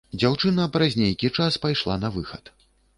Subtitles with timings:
[0.19, 2.55] Дзяўчына праз нейкі час пайшла на выхад.